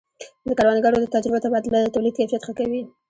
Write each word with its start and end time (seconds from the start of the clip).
د 0.47 0.49
کروندګرو 0.57 0.97
د 1.01 1.05
تجربو 1.13 1.43
تبادله 1.43 1.79
د 1.81 1.87
تولید 1.95 2.13
کیفیت 2.19 2.41
ښه 2.47 2.53
کوي. 2.59 2.81